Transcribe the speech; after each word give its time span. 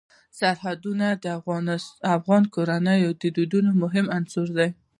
سرحدونه 0.37 1.07
د 1.23 1.25
افغان 2.17 2.43
کورنیو 2.55 3.09
د 3.21 3.23
دودونو 3.37 3.69
مهم 3.83 4.05
عنصر 4.17 4.47
دی. 4.57 4.69